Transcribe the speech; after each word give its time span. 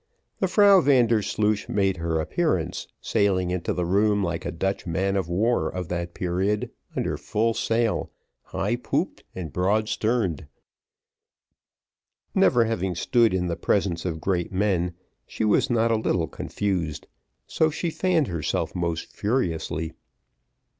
The 0.39 0.47
Frau 0.47 0.81
Vandersloosh 0.81 1.69
made 1.69 1.97
her 1.97 2.19
appearance, 2.19 2.87
sailing 3.01 3.51
in 3.51 3.61
the 3.61 3.85
room 3.85 4.23
like 4.23 4.45
a 4.47 4.51
Dutch 4.51 4.87
man 4.87 5.15
of 5.15 5.29
war 5.29 5.69
of 5.69 5.89
that 5.89 6.15
period, 6.15 6.71
under 6.95 7.17
full 7.17 7.53
sail, 7.53 8.09
high 8.45 8.77
pooped 8.77 9.23
and 9.35 9.53
broad 9.53 9.87
sterned. 9.89 10.47
Never 12.33 12.65
having 12.65 12.95
stood 12.95 13.31
in 13.31 13.45
the 13.45 13.55
presence 13.55 14.03
of 14.03 14.19
great 14.19 14.51
men, 14.51 14.95
she 15.27 15.45
was 15.45 15.69
not 15.69 15.91
a 15.91 15.97
little 16.01 16.27
confused, 16.27 17.05
so 17.45 17.69
she 17.69 17.91
fanned 17.91 18.25
herself 18.25 18.73
most 18.73 19.15
furiously. 19.15 19.93